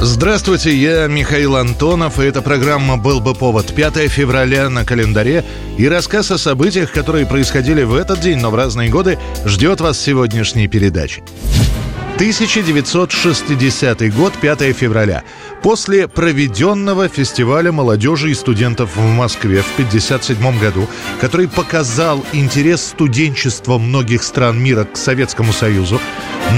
Здравствуйте, 0.00 0.76
я 0.76 1.06
Михаил 1.06 1.56
Антонов, 1.56 2.20
и 2.20 2.24
эта 2.24 2.42
программа 2.42 2.98
«Был 2.98 3.20
бы 3.20 3.34
повод» 3.34 3.74
5 3.74 4.08
февраля 4.08 4.68
на 4.68 4.84
календаре. 4.84 5.42
И 5.78 5.88
рассказ 5.88 6.30
о 6.30 6.38
событиях, 6.38 6.92
которые 6.92 7.24
происходили 7.26 7.82
в 7.82 7.94
этот 7.94 8.20
день, 8.20 8.38
но 8.38 8.50
в 8.50 8.54
разные 8.54 8.90
годы, 8.90 9.18
ждет 9.46 9.80
вас 9.80 9.98
сегодняшней 9.98 10.68
передаче. 10.68 11.22
1960 12.16 14.14
год, 14.14 14.34
5 14.34 14.76
февраля. 14.76 15.24
После 15.62 16.08
проведенного 16.08 17.08
фестиваля 17.08 17.72
молодежи 17.72 18.30
и 18.30 18.34
студентов 18.34 18.96
в 18.96 19.02
Москве 19.02 19.62
в 19.62 19.72
1957 19.72 20.58
году, 20.58 20.88
который 21.20 21.48
показал 21.48 22.22
интерес 22.32 22.84
студенчества 22.84 23.78
многих 23.78 24.22
стран 24.22 24.62
мира 24.62 24.84
к 24.84 24.96
Советскому 24.96 25.54
Союзу, 25.54 26.00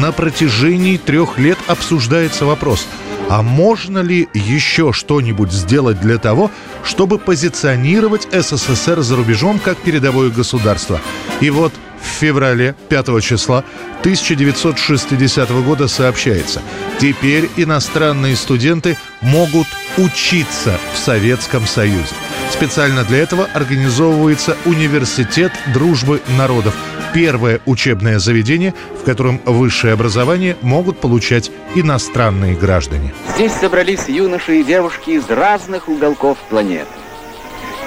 на 0.00 0.10
протяжении 0.12 0.96
трех 0.96 1.38
лет 1.38 1.58
обсуждается 1.68 2.44
вопрос– 2.44 2.86
а 3.28 3.42
можно 3.42 3.98
ли 3.98 4.28
еще 4.34 4.92
что-нибудь 4.92 5.52
сделать 5.52 6.00
для 6.00 6.18
того, 6.18 6.50
чтобы 6.82 7.18
позиционировать 7.18 8.28
СССР 8.32 9.02
за 9.02 9.16
рубежом 9.16 9.58
как 9.58 9.76
передовое 9.78 10.30
государство? 10.30 11.00
И 11.40 11.50
вот 11.50 11.72
в 12.00 12.20
феврале 12.20 12.74
5 12.88 13.22
числа 13.22 13.64
1960 14.00 15.50
года 15.64 15.88
сообщается, 15.88 16.62
теперь 17.00 17.50
иностранные 17.56 18.36
студенты 18.36 18.96
могут 19.20 19.66
учиться 19.96 20.78
в 20.94 20.98
Советском 20.98 21.66
Союзе. 21.66 22.14
Специально 22.50 23.04
для 23.04 23.18
этого 23.18 23.48
организовывается 23.52 24.56
Университет 24.64 25.52
дружбы 25.74 26.22
народов. 26.36 26.74
Первое 27.12 27.60
учебное 27.66 28.18
заведение, 28.18 28.74
в 29.00 29.04
котором 29.04 29.40
высшее 29.44 29.92
образование 29.92 30.56
могут 30.62 31.00
получать 31.00 31.50
иностранные 31.74 32.54
граждане. 32.54 33.12
Здесь 33.34 33.52
собрались 33.52 34.08
юноши 34.08 34.60
и 34.60 34.64
девушки 34.64 35.10
из 35.10 35.28
разных 35.28 35.88
уголков 35.88 36.38
планеты. 36.48 36.88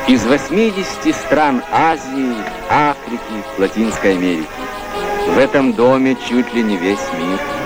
Из 0.07 0.25
80 0.25 1.15
стран 1.15 1.63
Азии, 1.71 2.35
Африки, 2.69 3.21
Латинской 3.57 4.13
Америки. 4.13 4.47
В 5.27 5.37
этом 5.37 5.73
доме 5.73 6.17
чуть 6.27 6.53
ли 6.53 6.63
не 6.63 6.77
весь 6.77 6.99
мир– 7.19 7.39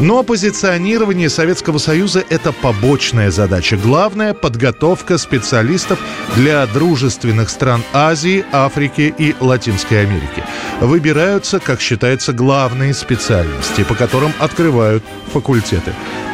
но 0.00 0.22
позиционирование 0.22 1.28
Советского 1.28 1.78
Союза– 1.78 2.24
это 2.30 2.52
побочная 2.52 3.30
задача. 3.30 3.76
Главная– 3.76 4.34
подготовка 4.34 5.18
специалистов 5.18 5.98
для 6.36 6.66
дружественных 6.66 7.50
стран 7.50 7.82
Азии, 7.92 8.44
Африки 8.52 9.12
и 9.16 9.34
Латинской 9.40 10.02
Америки. 10.02 10.44
Выбираются, 10.80 11.58
как 11.58 11.80
считается, 11.80 12.32
главные 12.32 12.94
специальности, 12.94 13.82
по 13.84 13.94
которым 13.94 14.32
открывают 14.38 15.02
факультеты. 15.32 15.92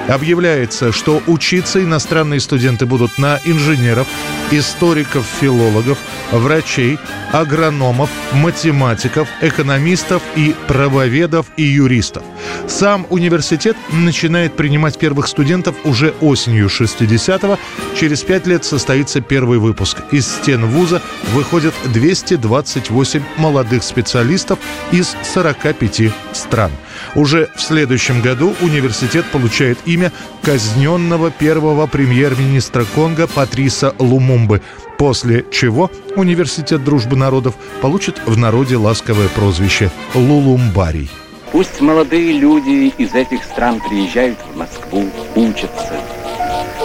Объявляется, 0.09 0.93
что 0.93 1.23
учиться 1.27 1.83
иностранные 1.83 2.41
студенты 2.41 2.85
будут 2.85 3.17
на 3.17 3.41
инженеров, 3.47 4.07
историков, 4.51 5.25
филологов, 5.41 5.99
врачей, 6.31 6.99
агрономов, 7.33 8.11
математиков, 8.33 9.27
экономистов 9.41 10.23
и 10.37 10.55
правоведов 10.69 11.47
и 11.57 11.63
юристов. 11.63 12.23
Сам 12.69 13.07
университет 13.11 13.77
начинает 13.93 14.57
принимать 14.57 14.99
первых 14.99 15.29
студентов 15.29 15.75
уже 15.85 16.15
осенью 16.21 16.69
60-го. 16.69 17.59
Через 17.99 18.23
пять 18.23 18.47
лет 18.47 18.65
состоится 18.65 19.21
первый 19.21 19.59
выпуск. 19.59 19.99
Из 20.11 20.27
стен 20.27 20.67
вуза 20.67 21.03
выходят 21.33 21.75
228 21.93 23.23
молодых 23.37 23.83
специалистов 23.83 24.59
из 24.93 25.17
45 25.35 26.13
стран. 26.33 26.71
Уже 27.15 27.49
в 27.57 27.61
следующем 27.61 28.21
году 28.21 28.55
университет 28.61 29.25
получает 29.31 29.79
имя 29.85 30.13
казненного 30.43 31.31
первого 31.31 31.87
премьер-министра 31.87 32.85
Конго 32.95 33.27
Патриса 33.27 33.95
Лумумбы, 33.99 34.63
после 34.99 35.45
чего 35.51 35.91
Университет 36.17 36.85
дружбы 36.85 37.17
народов 37.17 37.57
получит 37.83 38.21
в 38.25 38.37
народе 38.37 38.77
ласковое 38.77 39.29
прозвище 39.29 39.91
Лулумбарий. 40.15 41.11
Пусть 41.55 41.81
молодые 41.81 42.33
люди 42.33 42.93
из 42.99 43.15
этих 43.15 43.45
стран 43.45 43.81
приезжают 43.89 44.37
в 44.41 44.57
Москву, 44.57 45.05
учатся, 45.37 46.01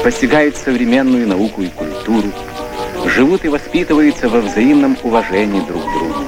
постигают 0.04 0.56
современную 0.58 1.28
науку 1.28 1.64
и 1.64 1.70
культуру, 1.70 2.32
живут 3.04 3.46
и 3.46 3.48
воспитываются 3.48 4.30
во 4.30 4.42
взаимном 4.42 4.96
уважении 5.02 5.62
друг 5.62 5.82
к 5.82 5.92
другу. 5.92 6.24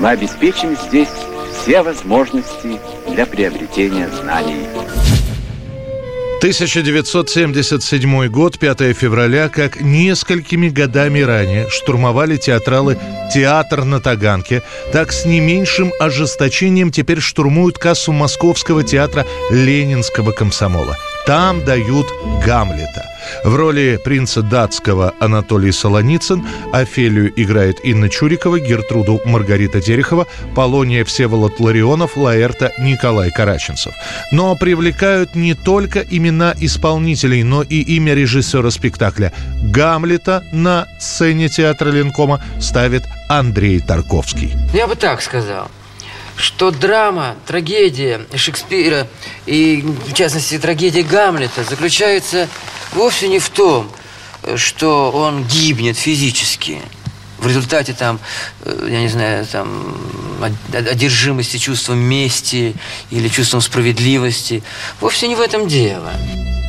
Мы 0.00 0.08
обеспечим 0.08 0.76
здесь 0.88 1.12
все 1.52 1.82
возможности 1.82 2.80
для 3.06 3.24
приобретения 3.24 4.08
знаний. 4.08 4.66
1977 6.40 8.28
год, 8.28 8.58
5 8.58 8.96
февраля, 8.96 9.50
как 9.50 9.82
несколькими 9.82 10.70
годами 10.70 11.20
ранее 11.20 11.68
штурмовали 11.68 12.38
театралы 12.38 12.96
«Театр 13.34 13.84
на 13.84 14.00
Таганке», 14.00 14.62
так 14.90 15.12
с 15.12 15.26
не 15.26 15.38
меньшим 15.38 15.92
ожесточением 16.00 16.90
теперь 16.90 17.20
штурмуют 17.20 17.76
кассу 17.76 18.12
Московского 18.12 18.82
театра 18.82 19.26
Ленинского 19.50 20.32
комсомола. 20.32 20.96
Там 21.26 21.62
дают 21.62 22.06
Гамлета. 22.42 23.09
В 23.44 23.54
роли 23.54 23.98
принца 24.02 24.42
датского 24.42 25.14
Анатолий 25.20 25.72
Солоницын, 25.72 26.46
Офелию 26.72 27.32
играет 27.36 27.84
Инна 27.84 28.08
Чурикова, 28.08 28.58
Гертруду 28.58 29.20
Маргарита 29.24 29.80
Терехова, 29.80 30.26
Полония 30.54 31.04
Всеволод 31.04 31.60
Ларионов, 31.60 32.16
Лаэрта 32.16 32.72
Николай 32.78 33.30
Караченцев. 33.30 33.94
Но 34.32 34.54
привлекают 34.56 35.34
не 35.34 35.54
только 35.54 36.00
имена 36.00 36.54
исполнителей, 36.60 37.42
но 37.42 37.62
и 37.62 37.80
имя 37.96 38.14
режиссера 38.14 38.70
спектакля. 38.70 39.32
Гамлета 39.62 40.44
на 40.52 40.86
сцене 40.98 41.48
театра 41.48 41.90
Ленкома 41.90 42.42
ставит 42.60 43.04
Андрей 43.28 43.80
Тарковский. 43.80 44.52
Я 44.74 44.86
бы 44.86 44.96
так 44.96 45.22
сказал 45.22 45.70
что 46.40 46.70
драма, 46.70 47.36
трагедия 47.46 48.22
Шекспира 48.34 49.06
и, 49.44 49.84
в 50.06 50.14
частности, 50.14 50.58
трагедия 50.58 51.02
Гамлета 51.02 51.64
заключается 51.64 52.48
вовсе 52.92 53.28
не 53.28 53.38
в 53.38 53.48
том, 53.48 53.90
что 54.56 55.10
он 55.10 55.44
гибнет 55.44 55.96
физически. 55.96 56.80
В 57.38 57.46
результате 57.46 57.94
там, 57.94 58.20
э, 58.64 58.88
я 58.90 59.00
не 59.00 59.08
знаю, 59.08 59.46
там 59.46 59.96
одержимости 60.72 61.56
чувством 61.56 61.98
мести 61.98 62.74
или 63.10 63.28
чувством 63.28 63.60
справедливости. 63.60 64.62
Вовсе 65.00 65.28
не 65.28 65.34
в 65.34 65.40
этом 65.40 65.66
дело. 65.66 66.12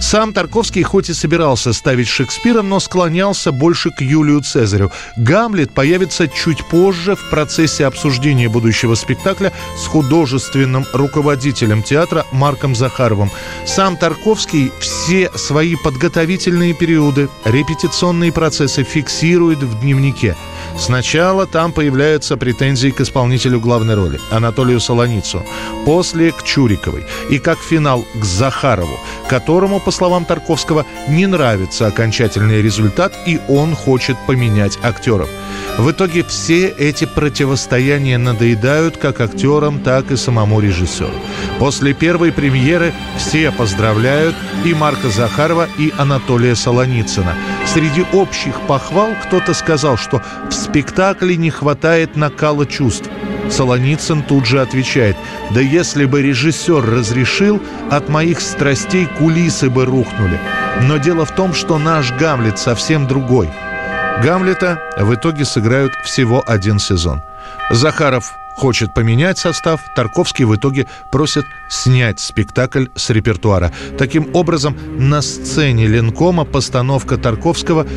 Сам 0.02 0.34
Тарковский 0.34 0.82
хоть 0.82 1.10
и 1.10 1.14
собирался 1.14 1.74
ставить 1.74 2.08
Шекспира, 2.08 2.64
но 2.64 2.80
склонялся 2.80 3.52
больше 3.52 3.92
к 3.92 4.02
Юлию 4.02 4.42
Цезарю. 4.42 4.92
Гамлет 5.16 5.74
появится 5.74 6.28
чуть 6.28 6.66
позже 6.66 7.16
в 7.16 7.30
процессе 7.30 7.86
обсуждения 7.86 8.50
будущего 8.50 8.96
спектакля 8.96 9.54
с 9.78 9.86
художественным 9.86 10.86
руководителем 10.92 11.84
театра 11.84 12.26
Марком 12.32 12.76
Захаровым. 12.76 13.30
Сам 13.66 13.96
Тарковский 13.96 14.72
все 14.80 15.30
свои 15.36 15.76
подготовительные 15.76 16.74
периоды, 16.74 17.30
репетиционные 17.46 18.34
процессы 18.34 18.84
фиксирует 18.84 19.60
в 19.60 19.82
дневнике. 19.82 20.36
Сначала 20.78 21.46
там 21.46 21.72
появляются 21.72 22.38
претензии 22.38 22.90
к 22.90 23.02
исполнителю 23.02 23.60
главной 23.60 23.96
роли, 23.96 24.20
Анатолию 24.32 24.80
Солоницу, 24.80 25.46
после 25.86 26.32
к 26.32 26.44
Чуриковой 26.44 27.06
и 27.30 27.38
как 27.38 27.60
финал 27.60 28.04
к 28.16 28.24
Захарову, 28.24 29.00
которому, 29.30 29.80
по 29.80 29.91
словам 29.92 30.26
Тарковского, 30.26 30.86
не 31.08 31.28
нравится 31.28 31.88
окончательный 31.88 32.62
результат 32.62 33.14
и 33.26 33.40
он 33.48 33.76
хочет 33.76 34.18
поменять 34.28 34.78
актеров. 34.84 35.30
В 35.78 35.92
итоге 35.92 36.24
все 36.24 36.68
эти 36.68 37.06
противостояния 37.06 38.18
надоедают 38.18 38.98
как 38.98 39.22
актерам, 39.22 39.80
так 39.80 40.12
и 40.12 40.18
самому 40.18 40.60
режиссеру. 40.60 41.14
После 41.60 41.94
первой 41.94 42.32
премьеры 42.32 42.94
все 43.18 43.52
поздравляют 43.52 44.36
и 44.66 44.74
Марка 44.74 45.10
Захарова, 45.10 45.68
и 45.78 45.94
Анатолия 45.98 46.56
Солоницына. 46.56 47.36
Среди 47.66 48.06
общих 48.14 48.60
похвал 48.68 49.10
кто-то 49.24 49.54
сказал, 49.54 49.98
что 49.98 50.22
в 50.50 50.54
спектакле 50.54 51.38
не 51.38 51.50
хватает 51.50 52.16
накала 52.16 52.66
чувств. 52.66 53.10
Солоницын 53.52 54.24
тут 54.24 54.46
же 54.46 54.62
отвечает, 54.62 55.18
да 55.52 55.60
если 55.62 56.06
бы 56.06 56.22
режиссер 56.22 56.84
разрешил, 56.84 57.62
от 57.90 58.10
моих 58.10 58.42
страстей 58.42 59.06
кулисы 59.06 59.70
бы 59.70 59.86
рухнули. 59.86 60.40
Но 60.84 60.98
дело 60.98 61.26
в 61.26 61.36
том, 61.36 61.54
что 61.54 61.78
наш 61.78 62.12
Гамлет 62.14 62.58
совсем 62.58 63.08
другой– 63.08 63.50
Гамлета 64.22 64.80
в 64.98 65.16
итоге 65.16 65.46
сыграют 65.46 65.94
всего 66.04 66.44
один 66.46 66.78
сезон. 66.78 67.24
Захаров 67.72 68.34
хочет 68.56 68.94
поменять 68.94 69.40
состав, 69.40 69.82
Тарковский 69.96 70.46
в 70.46 70.56
итоге 70.56 70.86
просит 71.12 71.44
снять 71.70 72.20
спектакль 72.20 72.86
с 72.94 73.10
репертуара. 73.10 73.72
Таким 73.98 74.30
образом, 74.36 74.78
на 74.98 75.22
сцене 75.22 75.88
Ленкома 75.88 76.46
постановка 76.46 77.18
Тарковского 77.18 77.88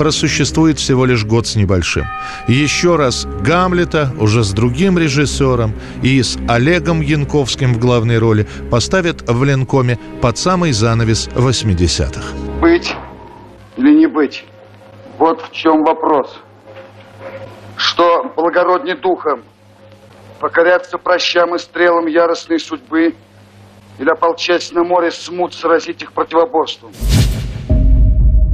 просуществует 0.00 0.78
всего 0.78 1.04
лишь 1.04 1.26
год 1.26 1.46
с 1.46 1.56
небольшим. 1.56 2.06
Еще 2.48 2.96
раз 2.96 3.26
Гамлета 3.42 4.14
уже 4.18 4.44
с 4.44 4.52
другим 4.52 4.96
режиссером 4.96 5.74
и 6.02 6.22
с 6.22 6.38
Олегом 6.48 7.02
Янковским 7.02 7.74
в 7.74 7.78
главной 7.78 8.16
роли 8.16 8.46
поставят 8.70 9.28
в 9.28 9.44
Ленкоме 9.44 9.98
под 10.22 10.38
самый 10.38 10.72
занавес 10.72 11.28
80-х. 11.28 12.34
Быть 12.62 12.94
или 13.76 13.94
не 13.94 14.06
быть? 14.06 14.46
Вот 15.18 15.42
в 15.42 15.52
чем 15.52 15.84
вопрос. 15.84 16.40
Что 17.76 18.32
благороднее 18.34 18.96
духом? 18.96 19.42
Покоряться 20.38 20.96
прощам 20.96 21.54
и 21.56 21.58
стрелам 21.58 22.06
яростной 22.06 22.58
судьбы 22.58 23.14
или 23.98 24.08
ополчать 24.08 24.72
на 24.72 24.82
море 24.82 25.10
смут 25.10 25.52
сразить 25.52 26.00
их 26.00 26.14
противоборством? 26.14 26.90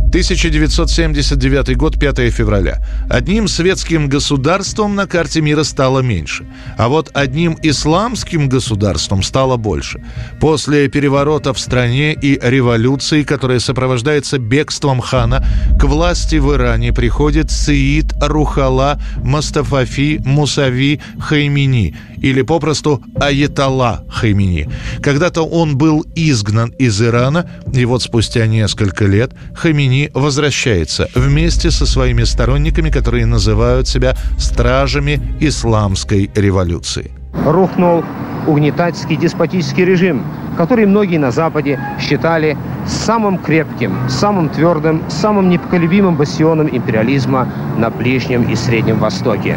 1979 0.08 1.76
год, 1.76 1.98
5 1.98 2.30
февраля. 2.30 2.78
Одним 3.10 3.48
светским 3.48 4.08
государством 4.08 4.94
на 4.94 5.06
карте 5.06 5.40
мира 5.40 5.64
стало 5.64 6.00
меньше, 6.00 6.46
а 6.78 6.88
вот 6.88 7.10
одним 7.12 7.58
исламским 7.62 8.48
государством 8.48 9.22
стало 9.22 9.56
больше. 9.56 10.00
После 10.40 10.88
переворота 10.88 11.52
в 11.52 11.58
стране 11.58 12.14
и 12.14 12.38
революции, 12.40 13.24
которая 13.24 13.58
сопровождается 13.58 14.38
бегством 14.38 15.00
хана, 15.00 15.44
к 15.78 15.84
власти 15.84 16.36
в 16.36 16.54
Иране 16.54 16.92
приходит 16.92 17.50
Саид 17.50 18.14
Рухала 18.20 19.00
Мастафафи 19.22 20.22
Мусави 20.24 21.00
Хаймини 21.18 21.96
или 22.18 22.42
попросту 22.42 23.02
Аятолла 23.20 24.04
Хаймини. 24.08 24.68
Когда-то 25.02 25.42
он 25.42 25.76
был 25.76 26.04
изгнан 26.14 26.70
из 26.78 27.00
Ирана, 27.02 27.48
и 27.72 27.84
вот 27.84 28.02
спустя 28.02 28.46
несколько 28.46 29.04
лет 29.04 29.32
Хаймини 29.54 29.95
возвращается 30.14 31.08
вместе 31.14 31.70
со 31.70 31.86
своими 31.86 32.24
сторонниками, 32.24 32.90
которые 32.90 33.26
называют 33.26 33.88
себя 33.88 34.14
стражами 34.38 35.20
исламской 35.40 36.30
революции. 36.34 37.10
Рухнул 37.44 38.04
угнетательский 38.46 39.16
деспотический 39.16 39.84
режим, 39.84 40.22
который 40.56 40.86
многие 40.86 41.18
на 41.18 41.30
Западе 41.30 41.78
считали 42.00 42.56
самым 42.86 43.38
крепким, 43.38 43.92
самым 44.08 44.48
твердым, 44.48 45.02
самым 45.08 45.48
непоколебимым 45.48 46.16
бастионом 46.16 46.68
империализма 46.68 47.48
на 47.76 47.90
Ближнем 47.90 48.50
и 48.50 48.54
Среднем 48.54 48.98
Востоке. 48.98 49.56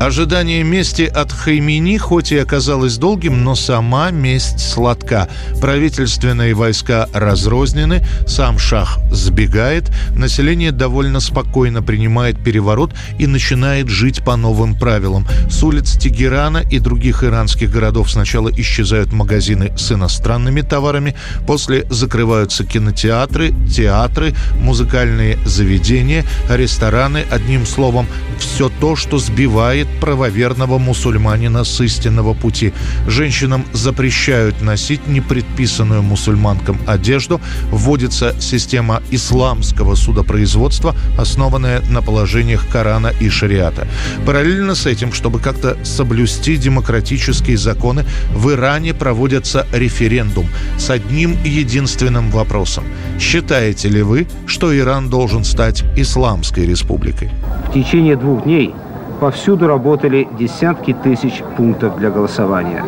Ожидание 0.00 0.62
мести 0.62 1.02
от 1.02 1.30
Хаймини 1.30 1.98
хоть 1.98 2.32
и 2.32 2.38
оказалось 2.38 2.96
долгим, 2.96 3.44
но 3.44 3.54
сама 3.54 4.10
месть 4.10 4.58
сладка. 4.58 5.28
Правительственные 5.60 6.54
войска 6.54 7.06
разрознены, 7.12 8.02
сам 8.26 8.58
шах 8.58 8.98
сбегает, 9.12 9.92
население 10.16 10.72
довольно 10.72 11.20
спокойно 11.20 11.82
принимает 11.82 12.42
переворот 12.42 12.94
и 13.18 13.26
начинает 13.26 13.88
жить 13.88 14.24
по 14.24 14.36
новым 14.36 14.74
правилам. 14.74 15.26
С 15.50 15.62
улиц 15.62 15.98
Тегерана 15.98 16.64
и 16.70 16.78
других 16.78 17.22
иранских 17.22 17.70
городов 17.70 18.10
сначала 18.10 18.50
исчезают 18.50 19.12
магазины 19.12 19.76
с 19.76 19.92
иностранными 19.92 20.62
товарами, 20.62 21.14
после 21.46 21.84
закрываются 21.90 22.64
кинотеатры, 22.64 23.52
театры, 23.70 24.34
музыкальные 24.54 25.38
заведения, 25.44 26.24
рестораны, 26.48 27.26
одним 27.30 27.66
словом, 27.66 28.06
все 28.38 28.70
то, 28.80 28.96
что 28.96 29.18
сбивает 29.18 29.89
правоверного 30.00 30.78
мусульманина 30.78 31.64
с 31.64 31.80
истинного 31.80 32.34
пути. 32.34 32.72
Женщинам 33.06 33.64
запрещают 33.72 34.62
носить 34.62 35.06
непредписанную 35.06 36.02
мусульманкам 36.02 36.78
одежду. 36.86 37.40
Вводится 37.70 38.34
система 38.40 39.02
исламского 39.10 39.94
судопроизводства, 39.94 40.94
основанная 41.18 41.80
на 41.90 42.02
положениях 42.02 42.66
Корана 42.68 43.12
и 43.20 43.28
Шариата. 43.28 43.86
Параллельно 44.26 44.74
с 44.74 44.86
этим, 44.86 45.12
чтобы 45.12 45.38
как-то 45.38 45.76
соблюсти 45.84 46.56
демократические 46.56 47.56
законы, 47.56 48.04
в 48.34 48.50
Иране 48.50 48.94
проводится 48.94 49.66
референдум 49.72 50.48
с 50.78 50.90
одним 50.90 51.36
единственным 51.44 52.30
вопросом. 52.30 52.84
Считаете 53.18 53.88
ли 53.88 54.02
вы, 54.02 54.26
что 54.46 54.76
Иран 54.76 55.10
должен 55.10 55.44
стать 55.44 55.84
исламской 55.96 56.66
республикой? 56.66 57.30
В 57.68 57.72
течение 57.72 58.16
двух 58.16 58.44
дней 58.44 58.74
повсюду 59.20 59.66
работали 59.66 60.26
десятки 60.38 60.94
тысяч 60.94 61.42
пунктов 61.56 61.98
для 61.98 62.10
голосования. 62.10 62.84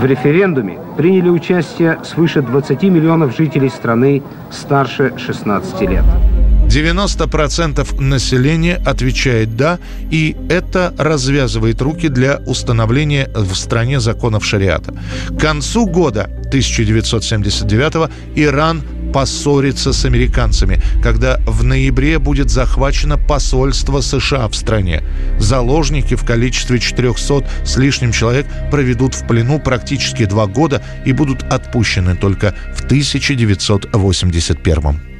В 0.00 0.04
референдуме 0.04 0.78
приняли 0.96 1.30
участие 1.30 1.98
свыше 2.04 2.42
20 2.42 2.82
миллионов 2.84 3.36
жителей 3.36 3.70
страны 3.70 4.22
старше 4.50 5.14
16 5.16 5.80
лет. 5.82 6.04
90% 6.68 8.00
населения 8.00 8.80
отвечает 8.86 9.56
«да», 9.56 9.80
и 10.12 10.36
это 10.48 10.94
развязывает 10.98 11.82
руки 11.82 12.08
для 12.08 12.40
установления 12.46 13.28
в 13.34 13.54
стране 13.56 13.98
законов 13.98 14.44
шариата. 14.44 14.94
К 15.30 15.40
концу 15.40 15.86
года 15.86 16.30
1979 16.50 18.10
Иран 18.36 18.82
поссориться 19.12 19.92
с 19.92 20.04
американцами, 20.04 20.80
когда 21.02 21.40
в 21.46 21.64
ноябре 21.64 22.18
будет 22.18 22.50
захвачено 22.50 23.18
посольство 23.18 24.00
США 24.00 24.48
в 24.48 24.54
стране. 24.54 25.02
Заложники 25.38 26.14
в 26.14 26.24
количестве 26.24 26.78
400 26.78 27.44
с 27.64 27.76
лишним 27.76 28.12
человек 28.12 28.46
проведут 28.70 29.14
в 29.14 29.26
плену 29.26 29.58
практически 29.58 30.24
два 30.24 30.46
года 30.46 30.82
и 31.04 31.12
будут 31.12 31.42
отпущены 31.42 32.16
только 32.16 32.54
в 32.74 32.84
1981 32.84 35.19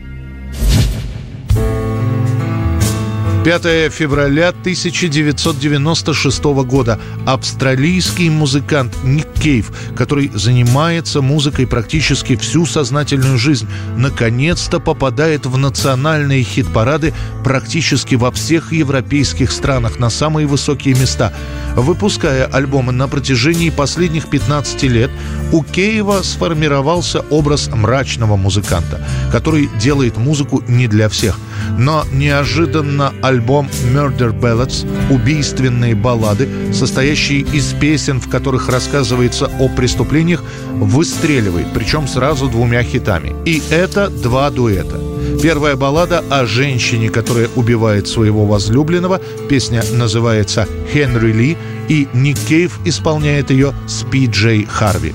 5 3.42 3.90
февраля 3.90 4.50
1996 4.50 6.44
года 6.44 7.00
австралийский 7.24 8.28
музыкант 8.28 8.94
Ник 9.02 9.32
Кейв, 9.32 9.72
который 9.96 10.30
занимается 10.34 11.22
музыкой 11.22 11.66
практически 11.66 12.36
всю 12.36 12.66
сознательную 12.66 13.38
жизнь, 13.38 13.66
наконец-то 13.96 14.78
попадает 14.78 15.46
в 15.46 15.56
национальные 15.56 16.42
хит-парады 16.42 17.14
практически 17.42 18.14
во 18.14 18.30
всех 18.30 18.74
европейских 18.74 19.52
странах 19.52 19.98
на 19.98 20.10
самые 20.10 20.46
высокие 20.46 20.94
места. 20.94 21.32
Выпуская 21.76 22.44
альбомы 22.44 22.92
на 22.92 23.08
протяжении 23.08 23.70
последних 23.70 24.28
15 24.28 24.82
лет, 24.82 25.10
у 25.50 25.62
Кейва 25.62 26.20
сформировался 26.22 27.20
образ 27.30 27.68
мрачного 27.68 28.36
музыканта, 28.36 29.00
который 29.32 29.70
делает 29.80 30.18
музыку 30.18 30.62
не 30.68 30.88
для 30.88 31.08
всех. 31.08 31.38
Но 31.78 32.04
неожиданно 32.12 33.12
альбом 33.22 33.68
Murder 33.92 34.38
Ballads 34.38 34.86
«Убийственные 35.10 35.94
баллады», 35.94 36.48
состоящий 36.72 37.40
из 37.40 37.72
песен, 37.72 38.20
в 38.20 38.28
которых 38.28 38.68
рассказывается 38.68 39.50
о 39.58 39.68
преступлениях, 39.68 40.42
выстреливает, 40.74 41.72
причем 41.72 42.06
сразу 42.06 42.48
двумя 42.48 42.82
хитами. 42.82 43.34
И 43.44 43.62
это 43.70 44.08
два 44.08 44.50
дуэта. 44.50 45.00
Первая 45.42 45.76
баллада 45.76 46.22
о 46.28 46.44
женщине, 46.44 47.08
которая 47.08 47.48
убивает 47.56 48.08
своего 48.08 48.44
возлюбленного. 48.44 49.20
Песня 49.48 49.82
называется 49.92 50.66
«Хенри 50.92 51.32
Ли», 51.32 51.56
и 51.88 52.08
Ник 52.12 52.38
Кейв 52.38 52.78
исполняет 52.84 53.50
ее 53.50 53.72
с 53.86 54.04
Пи 54.04 54.26
Джей 54.26 54.64
Харви. 54.64 55.14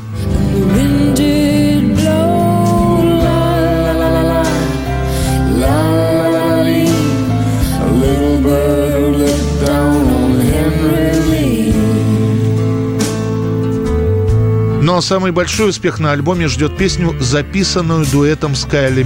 Но 14.95 15.01
самый 15.01 15.33
большой 15.33 15.71
успех 15.71 15.99
на 15.99 16.13
альбоме 16.13 16.47
ждет 16.47 16.77
песню, 16.77 17.13
записанную 17.19 18.05
дуэтом 18.05 18.55
с 18.55 18.63
Кайли. 18.63 19.05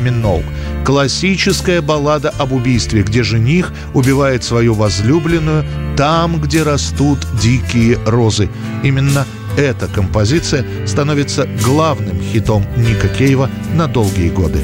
Классическая 0.86 1.82
баллада 1.82 2.32
об 2.38 2.54
убийстве, 2.54 3.02
где 3.02 3.24
жених 3.24 3.74
убивает 3.96 4.44
свою 4.44 4.76
возлюбленную 4.76 5.66
там, 5.98 6.40
где 6.40 6.62
растут 6.62 7.18
дикие 7.42 7.98
розы. 8.06 8.50
Именно 8.84 9.26
эта 9.58 9.88
композиция 9.88 10.64
становится 10.86 11.50
главным 11.66 12.22
хитом 12.22 12.64
Ника 12.78 13.08
Кейва 13.08 13.50
на 13.74 13.88
долгие 13.88 14.30
годы. 14.30 14.64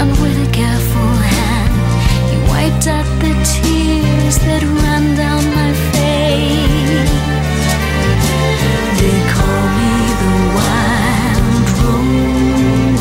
and 0.00 0.12
with 0.12 0.48
a 0.48 0.50
careful 0.50 1.12
hand, 1.36 1.74
he 2.30 2.36
wiped 2.48 2.86
out 2.86 3.04
the 3.20 3.32
tears 3.52 4.36
that 4.46 4.62
ran 4.80 5.04
down 5.14 5.42
my 5.60 5.72
face. 5.92 7.12
They 9.00 9.18
call 9.34 9.62
me 9.78 9.92
the 10.22 10.34
wild 10.56 11.66
rose, 11.80 12.96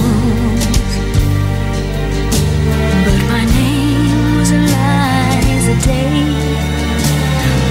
but 3.05 3.19
my 3.33 3.43
name 3.57 4.19
was 4.37 4.51
Eliza 4.59 5.75
Day. 5.87 6.19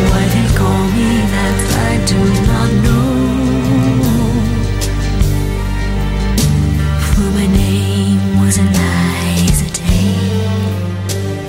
Why 0.08 0.25
they 0.35 0.49
call 0.56 0.85
me 0.97 1.08
that, 1.35 1.58
I 1.88 1.92
do 2.12 2.20
not 2.49 2.70
know. 2.85 3.12
For 7.12 7.28
my 7.37 7.47
name 7.47 8.23
was 8.40 8.56
Day. 8.56 9.07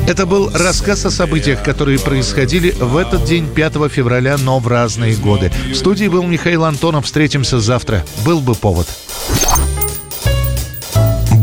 Это 0.09 0.25
был 0.25 0.49
рассказ 0.51 1.05
о 1.05 1.11
событиях, 1.11 1.61
которые 1.61 1.99
происходили 1.99 2.71
в 2.71 2.97
этот 2.97 3.25
день, 3.25 3.47
5 3.47 3.91
февраля, 3.91 4.37
но 4.39 4.57
в 4.57 4.67
разные 4.67 5.15
годы. 5.15 5.51
В 5.71 5.75
студии 5.75 6.07
был 6.07 6.23
Михаил 6.23 6.65
Антонов. 6.65 7.05
Встретимся 7.05 7.59
завтра. 7.59 8.03
Был 8.25 8.39
бы 8.41 8.55
повод. 8.55 8.87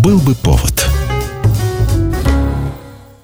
Был 0.03 0.19
бы 0.19 0.35
повод. 0.35 0.86